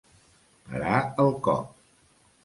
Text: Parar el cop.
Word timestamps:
Parar 0.69 1.01
el 1.25 1.29
cop. 1.49 1.77